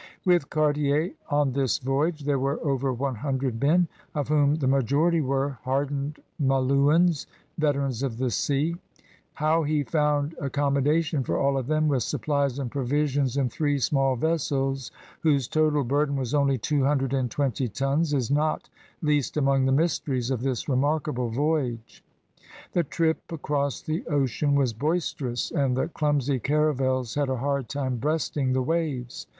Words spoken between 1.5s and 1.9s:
this